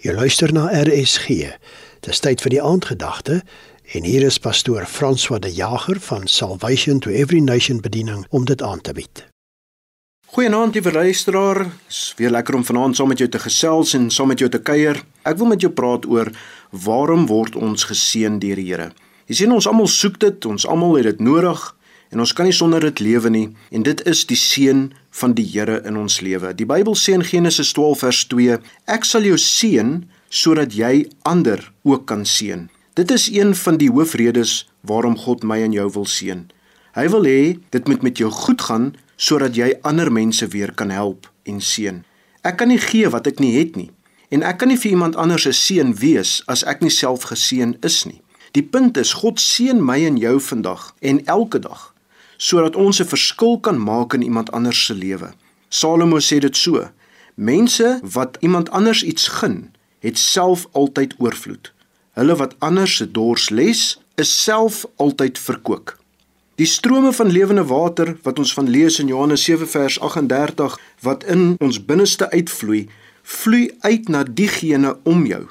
[0.00, 1.50] Jy luister na RSG.
[2.00, 3.42] Dis tyd vir die aandgedagte
[3.92, 8.62] en hier is pastoor François de Jager van Salvation to Every Nation bediening om dit
[8.64, 9.26] aan te bied.
[10.32, 11.66] Goeienaand lieve luisteraar.
[11.84, 14.62] Dis weer lekker om vanaand saam met jou te gesels en saam met jou te
[14.64, 15.02] kuier.
[15.28, 16.32] Ek wil met jou praat oor
[16.72, 18.88] waarom word ons geseën deur die Here.
[19.28, 21.60] Jy sien ons almal soek dit, ons almal het dit nodig
[22.10, 24.88] en ons kan nie sonder dit lewe nie en dit is die seën
[25.20, 26.52] van die Here in ons lewe.
[26.54, 28.58] Die Bybel sê in Genesis 12 vers 2:
[28.90, 30.00] Ek sal jou seën
[30.30, 32.68] sodat jy ander ook kan seën.
[32.98, 36.48] Dit is een van die hoofredes waarom God my en jou wil seën.
[36.98, 37.40] Hy wil hê
[37.70, 42.02] dit moet met jou goed gaan sodat jy ander mense weer kan help en seën.
[42.42, 43.90] Ek kan nie gee wat ek nie het nie
[44.30, 47.76] en ek kan nie vir iemand anders 'n seën wees as ek nie self geseën
[47.82, 48.22] is nie.
[48.52, 51.94] Die punt is God seën my en jou vandag en elke dag
[52.40, 55.30] sodat ons 'n verskil kan maak in iemand anders se lewe.
[55.68, 56.90] Salomo sê dit so:
[57.34, 61.72] Mense wat iemand anders iets gun, het self altyd oorvloed.
[62.12, 65.98] Hulle wat ander se dors les, is self altyd verkoop.
[66.54, 71.24] Die strome van lewende water wat ons van lees in Johannes 7 vers 38 wat
[71.24, 72.88] in ons binneste uitvloei,
[73.22, 75.46] vloei uit na diegene om jou.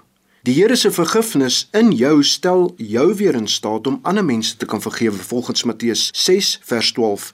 [0.48, 4.66] Die Here se vergifnis in jou stel jou weer in staat om ander mense te
[4.66, 7.26] kan vergewe volgens Matteus 6 vers 12.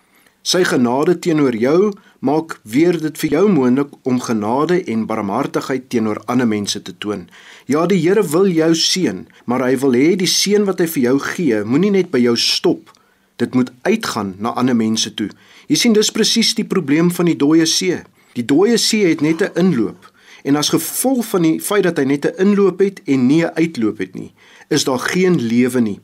[0.41, 1.91] Sy genade teenoor jou
[2.25, 7.27] maak weer dit vir jou moontlik om genade en barmhartigheid teenoor ander mense te toon.
[7.69, 11.03] Ja, die Here wil jou seën, maar hy wil hê die seën wat hy vir
[11.03, 12.89] jou gee, moenie net by jou stop.
[13.37, 15.29] Dit moet uitgaan na ander mense toe.
[15.69, 18.01] Jy sien dis presies die probleem van die dooie see.
[18.33, 20.09] Die dooie see het net 'n inloop.
[20.45, 23.55] En as gevolg van die feit dat hy net 'n inloop het en nie 'n
[23.57, 24.33] uitloop het nie,
[24.69, 25.99] is daar geen lewe nie.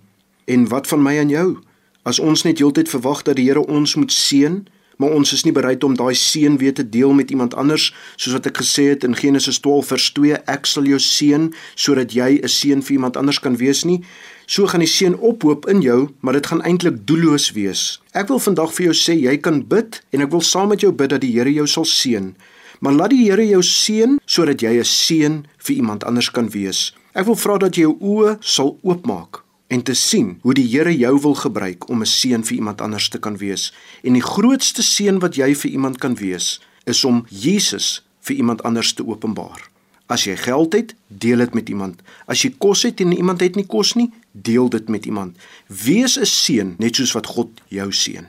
[0.46, 1.58] En wat van my en jou?
[2.04, 5.54] As ons net heeltyd verwag dat die Here ons moet seën, maar ons is nie
[5.54, 9.04] bereid om daai seën weer te deel met iemand anders, soos wat ek gesê het
[9.04, 13.18] in Genesis 12 vers 2, ek sal jou seën sodat jy 'n seën vir iemand
[13.18, 14.04] anders kan wees nie.
[14.46, 18.02] So gaan die seën ophoop in jou, maar dit gaan eintlik doelloos wees.
[18.12, 20.92] Ek wil vandag vir jou sê jy kan bid en ek wil saam met jou
[20.92, 22.36] bid dat die Here jou sal seën
[22.82, 26.94] maar laat die Here jou seën sodat jy 'n seën vir iemand anders kan wees.
[27.14, 30.92] Ek wil vra dat jy jou oë sal oopmaak en te sien hoe die Here
[30.98, 33.74] jou wil gebruik om 'n seën vir iemand anders te kan wees.
[34.04, 38.64] En die grootste seën wat jy vir iemand kan wees, is om Jesus vir iemand
[38.64, 39.70] anders te openbaar.
[40.08, 42.02] As jy geld het, deel dit met iemand.
[42.26, 45.38] As jy kos het en iemand het nie kos nie, deel dit met iemand.
[45.68, 48.28] Wees 'n seën net soos wat God jou seën.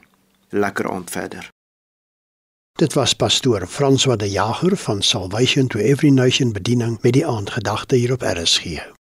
[0.51, 1.51] Lekker aand verder.
[2.73, 7.97] Dit was pastoor François de Jager van Salvation to Every Nation bediening met die aandgedagte
[7.97, 8.81] hier op RSG.